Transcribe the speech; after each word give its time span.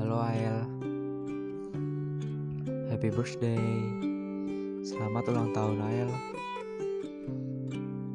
Halo 0.00 0.16
Ael. 0.24 0.64
Happy 2.88 3.12
birthday. 3.12 3.60
Selamat 4.80 5.28
ulang 5.28 5.52
tahun 5.52 5.76
Ael. 5.76 6.08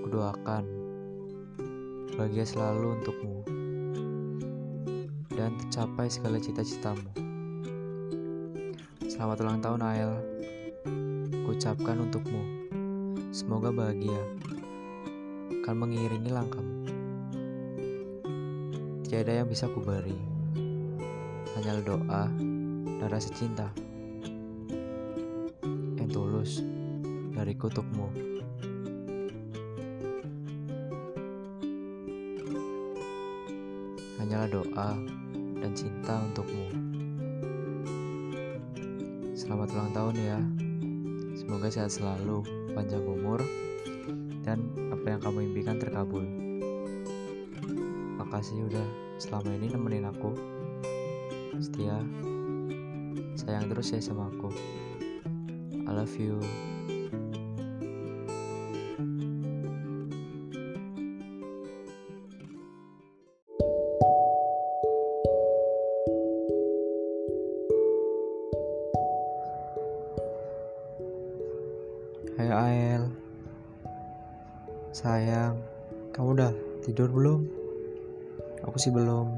Kudoakan 0.03 0.63
bahagia 2.19 2.45
selalu 2.45 2.99
untukmu 2.99 3.35
dan 5.33 5.55
tercapai 5.55 6.11
segala 6.11 6.37
cita-citamu. 6.37 7.09
Selamat 9.07 9.39
ulang 9.39 9.59
tahun 9.63 9.81
Ael. 9.87 10.13
Kucapkan 11.47 12.03
untukmu. 12.03 12.43
Semoga 13.33 13.73
bahagia 13.73 14.19
akan 15.63 15.79
mengiringi 15.79 16.27
langkahmu. 16.27 16.75
Tiada 19.07 19.31
yang 19.31 19.47
bisa 19.47 19.71
kuberi, 19.71 20.11
hanya 21.55 21.79
doa 21.87 22.27
dan 22.99 23.07
rasa 23.07 23.31
cinta 23.31 23.71
yang 25.95 26.11
tulus 26.11 26.59
dari 27.31 27.55
kutukmu. 27.55 28.11
Hanyalah 34.19 34.51
doa 34.51 34.89
dan 35.63 35.71
cinta 35.71 36.19
untukmu. 36.27 36.67
Selamat 39.31 39.71
ulang 39.71 39.91
tahun 39.95 40.15
ya. 40.19 40.39
Semoga 41.39 41.71
sehat 41.71 41.95
selalu, 41.95 42.43
panjang 42.75 43.07
umur, 43.07 43.39
dan 44.43 44.82
apa 45.03 45.19
yang 45.19 45.23
kamu 45.27 45.51
impikan 45.51 45.75
terkabul. 45.83 46.23
Makasih 48.23 48.71
udah 48.71 48.87
selama 49.19 49.51
ini 49.51 49.67
nemenin 49.67 50.07
aku. 50.07 50.31
Setia, 51.59 51.99
sayang 53.35 53.67
terus 53.67 53.91
ya 53.91 53.99
sama 53.99 54.31
aku. 54.31 54.47
I 55.83 55.91
love 55.91 56.15
you. 56.15 56.39
Sayang, 75.03 75.59
kamu 76.15 76.31
udah 76.31 76.55
tidur 76.79 77.11
belum? 77.11 77.43
Aku 78.63 78.79
sih 78.79 78.87
belum. 78.87 79.35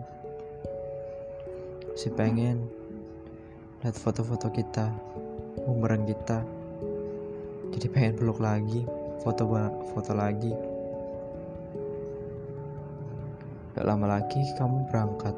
Masih 1.89 2.13
pengen 2.13 2.69
Lihat 3.81 3.97
foto-foto 3.97 4.53
kita 4.53 4.93
Bumerang 5.65 6.05
kita. 6.05 6.45
Jadi 7.73 7.81
pengen 7.89 8.13
peluk 8.13 8.45
lagi 8.45 8.85
Foto 9.25 9.49
foto 9.89 10.13
lagi. 10.13 10.53
Gak 13.73 13.89
lama 13.89 14.21
lagi 14.21 14.45
kamu 14.61 14.85
berangkat 14.93 15.33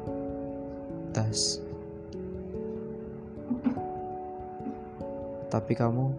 Tas. 1.16 1.56
Tapi 5.48 5.72
kamu 5.72 6.12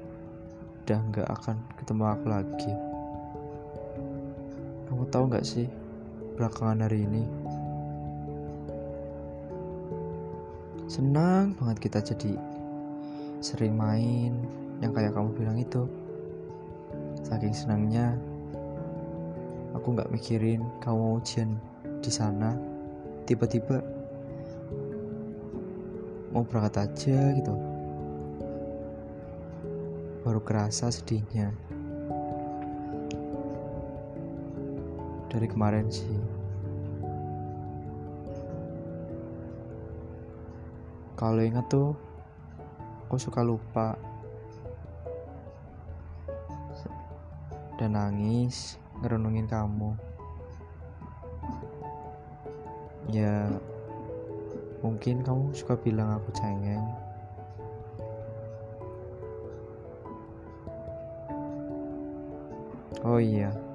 udah 0.81 1.01
gak 1.13 1.29
akan 1.29 1.61
ketemu 1.77 2.03
aku 2.09 2.25
lagi 2.25 2.88
tahu 5.09 5.29
gak 5.29 5.45
sih 5.45 5.65
belakangan 6.37 6.85
hari 6.85 7.03
ini? 7.03 7.25
Senang 10.89 11.53
banget 11.57 11.77
kita 11.85 12.01
jadi 12.01 12.33
sering 13.39 13.77
main 13.77 14.33
yang 14.81 14.89
kayak 14.89 15.13
kamu 15.13 15.29
bilang 15.37 15.57
itu. 15.61 15.85
Saking 17.21 17.53
senangnya 17.53 18.17
aku 19.77 19.93
nggak 19.93 20.09
mikirin 20.09 20.65
kamu 20.81 21.21
ujian 21.21 21.59
di 22.01 22.09
sana. 22.09 22.57
Tiba-tiba 23.29 23.85
mau 26.33 26.41
berangkat 26.41 26.89
aja 26.89 27.37
gitu. 27.37 27.53
Baru 30.25 30.41
kerasa 30.41 30.89
sedihnya 30.89 31.53
dari 35.29 35.45
kemarin 35.45 35.85
sih. 35.93 36.17
Kalau 41.13 41.37
ingat 41.45 41.69
tuh 41.69 41.93
aku 43.05 43.15
suka 43.21 43.45
lupa. 43.45 43.93
Dan 47.77 47.95
nangis 47.95 48.75
ngerenungin 48.99 49.47
kamu. 49.47 49.95
Ya 53.13 53.47
mungkin 54.81 55.23
kamu 55.23 55.53
suka 55.55 55.77
bilang 55.79 56.11
aku 56.17 56.33
cengeng. 56.35 56.83
Oh 62.99 63.15
iya 63.15 63.68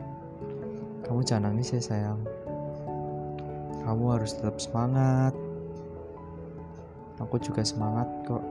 kamu 1.04 1.20
jangan 1.22 1.52
nangis 1.52 1.76
ya 1.76 1.80
sayang. 1.80 2.20
Kamu 3.84 4.04
harus 4.16 4.32
tetap 4.34 4.56
semangat. 4.56 5.36
Aku 7.20 7.36
juga 7.38 7.62
semangat 7.62 8.08
kok, 8.24 8.42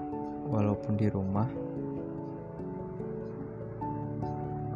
walaupun 0.48 0.96
di 0.96 1.10
rumah. 1.10 1.50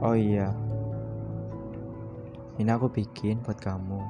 Oh 0.02 0.14
iya, 0.14 0.54
ini 2.58 2.74
aku 2.74 2.90
bikin 2.90 3.38
buat 3.46 3.62
kamu. 3.62 4.02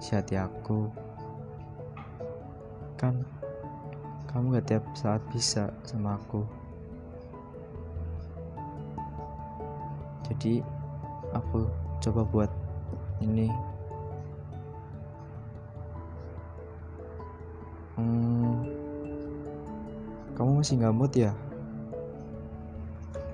Si 0.00 0.16
aku. 0.16 0.88
Kan, 2.96 3.20
kamu 4.32 4.56
gak 4.56 4.66
tiap 4.72 4.84
saat 4.96 5.20
bisa 5.28 5.68
sama 5.84 6.16
aku. 6.16 6.48
Jadi, 10.24 10.64
aku 11.36 11.68
coba 11.98 12.22
buat 12.28 12.50
ini. 13.18 13.50
Hmm, 17.98 18.62
kamu 20.38 20.62
masih 20.62 20.74
nggak 20.78 20.94
mood 20.94 21.12
ya? 21.18 21.34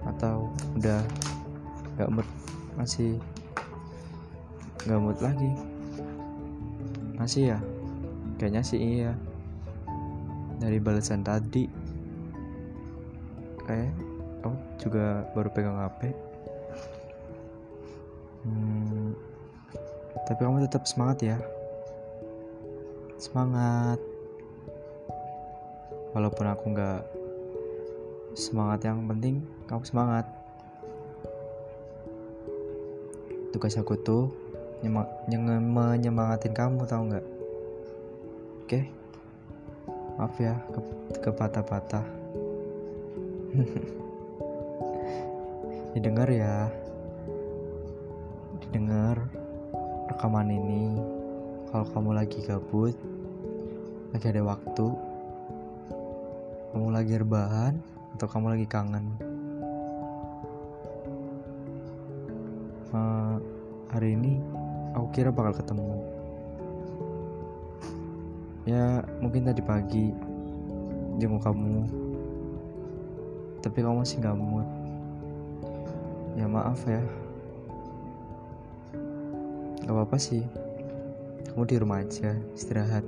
Atau 0.08 0.48
udah 0.80 1.04
nggak 1.96 2.10
mood 2.10 2.28
masih 2.80 3.20
nggak 4.88 5.00
mood 5.00 5.18
lagi? 5.20 5.52
Masih 7.20 7.56
ya? 7.56 7.58
Kayaknya 8.40 8.62
sih 8.64 8.80
iya. 8.80 9.12
Dari 10.58 10.80
balasan 10.80 11.20
tadi. 11.20 11.68
Kayak 13.64 13.92
kamu 14.40 14.56
juga 14.76 15.24
baru 15.32 15.48
pegang 15.52 15.80
HP 15.80 16.33
Hmm, 18.44 19.16
tapi 20.28 20.44
kamu 20.44 20.68
tetap 20.68 20.84
semangat 20.84 21.24
ya. 21.24 21.40
Semangat. 23.16 23.96
Walaupun 26.12 26.44
aku 26.44 26.76
nggak 26.76 27.00
semangat 28.36 28.84
yang 28.84 29.08
penting 29.08 29.40
kamu 29.64 29.80
semangat. 29.88 30.28
Tugas 33.56 33.80
aku 33.80 33.96
tuh 33.96 34.28
menyemangatin 34.84 36.52
kamu 36.52 36.84
tau 36.84 37.08
nggak? 37.08 37.24
Oke. 38.68 38.92
Maaf 40.20 40.36
ya 40.36 40.60
ke, 40.68 40.80
ke 41.16 41.30
patah-patah. 41.32 42.04
Didengar 45.96 46.28
ya. 46.28 46.83
Dengar 48.74 49.14
rekaman 50.10 50.50
ini. 50.50 50.98
Kalau 51.70 51.86
kamu 51.94 52.10
lagi 52.18 52.42
gabut 52.42 52.98
lagi 54.10 54.26
ada 54.30 54.42
waktu 54.42 54.86
kamu 56.74 56.90
lagi 56.90 57.14
rebahan 57.22 57.78
atau 58.18 58.26
kamu 58.26 58.58
lagi 58.58 58.66
kangen. 58.66 59.14
Uh, 62.90 63.38
hari 63.94 64.18
ini 64.18 64.42
aku 64.98 65.06
kira 65.14 65.30
bakal 65.30 65.54
ketemu. 65.54 65.94
Ya 68.66 69.06
mungkin 69.22 69.46
tadi 69.46 69.62
pagi 69.62 70.10
jenguk 71.22 71.46
kamu. 71.46 71.86
Tapi 73.62 73.78
kamu 73.78 74.02
masih 74.02 74.18
gak 74.18 74.34
mood 74.34 74.66
ya 76.34 76.50
maaf 76.50 76.82
ya 76.90 76.98
gak 79.84 79.92
apa-apa 79.92 80.16
sih. 80.16 80.40
Kamu 81.52 81.68
di 81.68 81.76
rumah 81.76 82.00
aja 82.00 82.32
istirahat. 82.56 83.04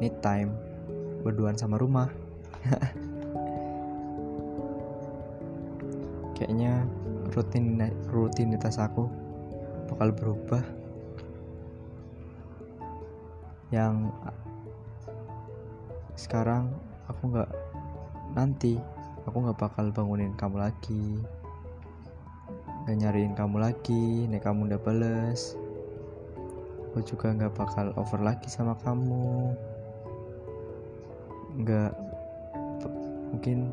Need 0.00 0.16
time. 0.24 0.56
Berduaan 1.20 1.60
sama 1.60 1.76
rumah. 1.76 2.08
Kayaknya 6.40 6.88
rutin 7.36 7.76
rutinitas 8.08 8.80
aku 8.80 9.04
bakal 9.92 10.16
berubah. 10.16 10.64
Yang 13.68 14.08
sekarang 16.16 16.72
aku 17.04 17.36
nggak 17.36 17.50
nanti 18.32 18.80
aku 19.28 19.36
nggak 19.44 19.60
bakal 19.60 19.92
bangunin 19.92 20.32
kamu 20.34 20.64
lagi 20.64 21.20
nggak 22.84 22.96
nyariin 22.96 23.34
kamu 23.36 23.56
lagi 23.60 24.26
nih 24.28 24.40
kamu 24.40 24.70
udah 24.70 24.80
bales. 24.80 25.56
Aku 26.90 27.04
juga 27.06 27.30
nggak 27.30 27.54
bakal 27.54 27.94
over 27.94 28.20
lagi 28.20 28.50
sama 28.50 28.76
kamu. 28.80 29.54
Nggak 31.60 31.92
mungkin 33.30 33.70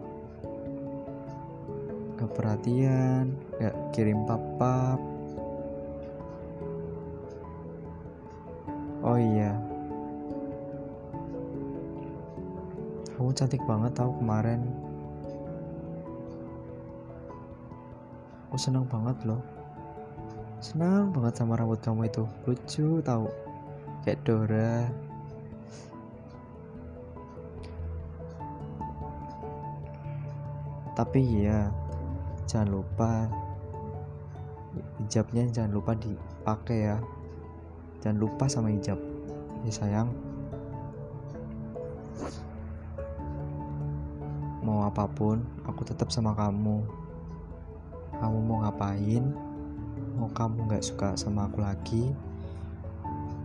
nggak 2.18 2.34
perhatian 2.34 3.30
nggak 3.62 3.76
kirim 3.94 4.26
papap 4.26 4.98
oh 9.06 9.18
iya. 9.18 9.54
Kamu 13.18 13.34
cantik 13.34 13.64
banget 13.66 13.98
tau 13.98 14.14
kemarin 14.18 14.62
aku 18.58 18.74
seneng 18.74 18.90
banget 18.90 19.14
loh. 19.22 19.38
Senang 20.66 21.14
banget 21.14 21.38
sama 21.38 21.62
rambut 21.62 21.78
kamu 21.78 22.10
itu. 22.10 22.26
Lucu 22.50 23.06
tau. 23.06 23.30
Kayak 24.02 24.26
Dora. 24.26 24.90
Tapi 30.98 31.46
ya 31.46 31.70
jangan 32.50 32.82
lupa. 32.82 33.30
Hijabnya 35.06 35.54
jangan 35.54 35.78
lupa 35.78 35.94
dipakai 35.94 36.90
ya. 36.90 36.98
Jangan 38.02 38.18
lupa 38.18 38.50
sama 38.50 38.74
hijab. 38.74 38.98
Ya 39.70 39.70
sayang. 39.70 40.10
Mau 44.66 44.82
apa 44.82 45.06
pun 45.06 45.46
aku 45.70 45.86
tetap 45.86 46.10
sama 46.10 46.34
kamu 46.34 47.06
kamu 48.18 48.38
mau 48.42 48.66
ngapain? 48.66 49.24
Mau 50.18 50.30
kamu 50.34 50.66
nggak 50.66 50.86
suka 50.86 51.14
sama 51.14 51.46
aku 51.46 51.62
lagi? 51.62 52.10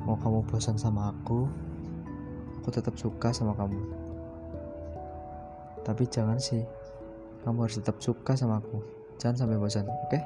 Mau 0.08 0.16
kamu 0.16 0.40
bosan 0.48 0.80
sama 0.80 1.12
aku? 1.12 1.44
Aku 2.62 2.68
tetap 2.72 2.96
suka 2.96 3.30
sama 3.36 3.52
kamu. 3.52 3.80
Tapi 5.84 6.08
jangan 6.08 6.40
sih. 6.40 6.64
Kamu 7.44 7.68
harus 7.68 7.76
tetap 7.76 8.00
suka 8.00 8.32
sama 8.32 8.64
aku. 8.64 8.80
Jangan 9.20 9.44
sampai 9.44 9.60
bosan 9.60 9.84
oke? 9.84 10.08
Okay? 10.08 10.22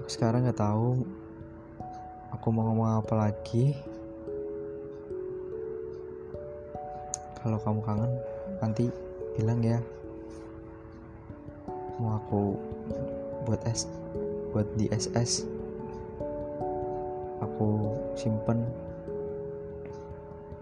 aku 0.00 0.08
sekarang 0.08 0.42
nggak 0.42 0.58
tahu 0.58 1.06
aku 2.34 2.46
mau 2.50 2.66
ngomong 2.66 2.98
apa 2.98 3.14
lagi 3.14 3.78
kalau 7.40 7.58
kamu 7.60 7.80
kangen 7.84 8.12
nanti 8.60 8.92
bilang 9.36 9.60
ya. 9.64 9.80
Mau 12.00 12.16
aku 12.16 12.56
buat 13.44 13.60
es 13.68 13.84
buat 14.52 14.66
di 14.76 14.88
SS 14.88 15.60
aku 17.60 17.92
simpen. 18.16 18.64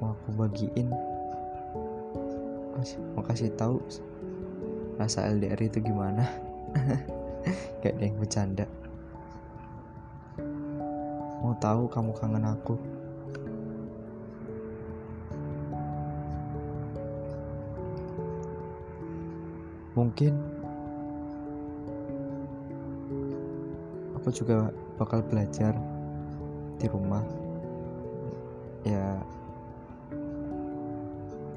Mau 0.03 0.15
aku 0.15 0.29
bagiin. 0.35 0.91
Mau 3.15 3.23
kasih 3.23 3.55
tahu 3.55 3.79
rasa 4.99 5.31
LDR 5.31 5.59
itu 5.63 5.79
gimana. 5.79 6.27
Kayak 7.83 7.95
ada 7.99 8.03
yang 8.03 8.19
bercanda. 8.19 8.67
Mau 11.39 11.55
tahu 11.63 11.87
kamu 11.87 12.11
kangen 12.19 12.47
aku. 12.51 12.75
Mungkin 19.99 20.31
aku 24.15 24.31
juga 24.31 24.71
bakal 24.95 25.27
belajar 25.27 25.75
di 26.79 26.87
rumah. 26.87 27.27
Ya, 28.87 29.19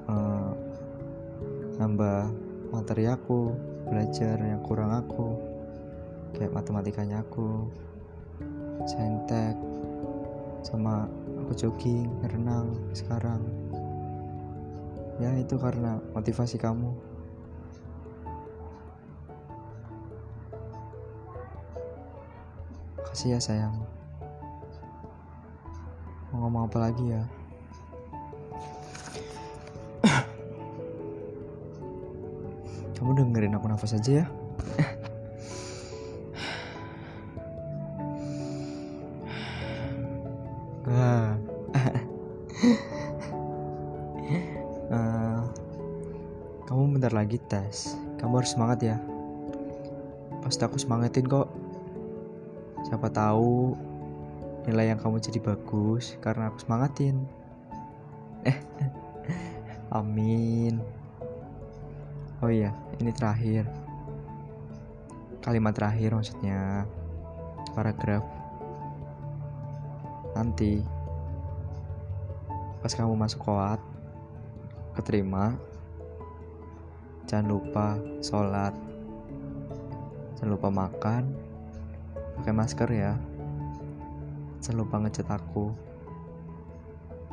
uh, 0.10 0.58
nambah 1.78 2.34
materi 2.74 3.06
aku, 3.06 3.54
belajar 3.86 4.42
yang 4.42 4.66
kurang 4.66 4.90
aku, 4.90 5.38
kayak 6.34 6.50
matematikanya 6.50 7.22
aku, 7.22 7.70
saintek, 8.90 9.54
sama 10.66 11.06
aku 11.46 11.54
jogging 11.54 12.10
renang 12.26 12.74
sekarang 12.98 13.42
ya 15.22 15.30
itu 15.38 15.54
karena 15.62 16.02
motivasi 16.18 16.58
kamu 16.58 16.98
kasih 23.10 23.38
ya 23.38 23.40
sayang. 23.42 23.74
Mau 26.30 26.46
ngomong 26.46 26.70
apa 26.70 26.78
lagi 26.78 27.10
ya? 27.10 27.26
Kamu 33.00 33.18
dengerin 33.18 33.58
aku 33.58 33.66
nafas 33.66 33.98
aja 33.98 34.22
ya. 34.22 34.30
Uh, 40.92 41.32
kamu 46.72 46.98
bentar 46.98 47.12
lagi 47.12 47.36
tes. 47.52 48.00
Kamu 48.16 48.40
harus 48.40 48.56
semangat 48.56 48.80
ya. 48.80 48.96
Pasti 50.40 50.64
aku 50.64 50.80
semangatin 50.80 51.28
kok 51.28 51.52
siapa 52.92 53.08
tahu 53.08 53.72
nilai 54.68 54.92
yang 54.92 55.00
kamu 55.00 55.24
jadi 55.24 55.40
bagus 55.40 56.20
karena 56.20 56.52
aku 56.52 56.60
semangatin. 56.60 57.24
Eh 58.44 58.60
amin. 59.96 60.84
Oh 62.44 62.52
iya 62.52 62.76
ini 63.00 63.16
terakhir. 63.16 63.64
Kalimat 65.40 65.72
terakhir 65.72 66.20
maksudnya. 66.20 66.84
Paragraf. 67.72 68.28
Nanti 70.36 70.84
pas 72.84 72.92
kamu 72.92 73.16
masuk 73.16 73.40
koat 73.48 73.80
keterima 75.00 75.56
jangan 77.24 77.56
lupa 77.56 77.96
sholat. 78.20 78.76
Jangan 80.36 80.52
lupa 80.60 80.68
makan 80.68 81.41
pakai 82.42 82.58
masker 82.58 82.90
ya. 82.90 83.14
Jangan 84.66 84.82
lupa 84.82 84.96
ngecat 84.98 85.30
aku. 85.30 85.70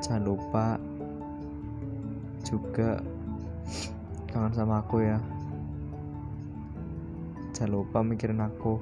Jangan 0.05 0.21
lupa 0.21 0.77
juga 2.45 3.01
kangen 4.29 4.53
sama 4.53 4.85
aku 4.85 5.01
ya. 5.01 5.17
Jangan 7.57 7.73
lupa 7.73 8.05
mikirin 8.05 8.45
aku. 8.45 8.77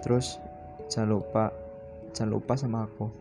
Terus 0.00 0.40
jangan 0.88 1.20
lupa 1.20 1.52
jangan 2.16 2.40
lupa 2.40 2.52
sama 2.56 2.88
aku. 2.88 3.12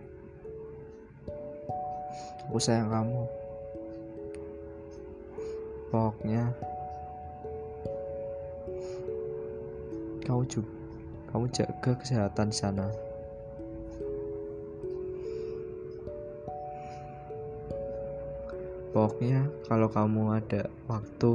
Aku 2.48 2.56
sayang 2.56 2.88
kamu. 2.88 3.28
Pokoknya 5.92 6.56
kamu 10.24 10.48
juga 10.48 10.79
kamu 11.30 11.46
jaga 11.54 11.94
kesehatan 11.94 12.50
sana. 12.50 12.90
Pokoknya 18.90 19.46
kalau 19.70 19.86
kamu 19.86 20.42
ada 20.42 20.66
waktu 20.90 21.32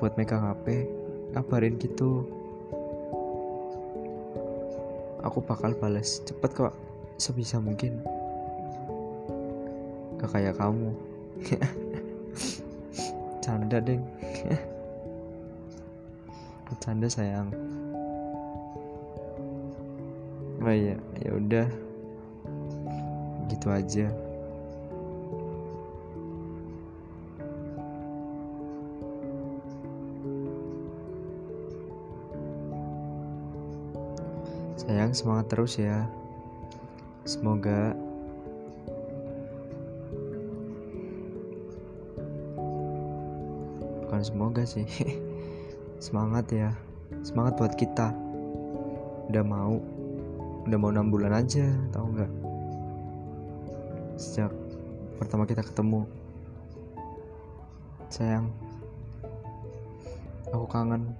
buat 0.00 0.16
megang 0.16 0.40
HP 0.40 0.88
kabarin 1.36 1.76
gitu. 1.76 2.24
Aku 5.20 5.44
bakal 5.44 5.76
balas 5.76 6.24
cepet 6.24 6.48
kok 6.56 6.72
sebisa 7.20 7.60
mungkin. 7.60 8.00
Gak 10.16 10.32
kayak 10.32 10.56
kamu. 10.56 10.96
Canda 13.44 13.80
deh 13.80 14.00
canda 16.78 17.10
sayang 17.10 17.50
oh 20.68 20.76
iya 20.76 21.00
ya 21.24 21.30
udah. 21.32 21.68
Gitu 23.48 23.66
aja. 23.72 24.06
Sayang 34.76 35.16
semangat 35.16 35.48
terus 35.48 35.80
ya. 35.80 36.04
Semoga 37.24 37.96
bukan 44.04 44.20
semoga 44.20 44.62
sih. 44.68 44.84
Semangat 46.04 46.52
ya. 46.52 46.76
Semangat 47.24 47.56
buat 47.56 47.72
kita. 47.72 48.12
Udah 49.32 49.44
mau 49.44 49.80
udah 50.68 50.76
mau 50.76 50.92
enam 50.92 51.08
bulan 51.08 51.32
aja 51.32 51.64
tau 51.88 52.12
nggak? 52.12 52.32
Sejak 54.20 54.52
pertama 55.16 55.48
kita 55.48 55.64
ketemu. 55.64 56.04
Sayang 58.12 58.52
aku 60.52 60.66
kangen 60.68 61.12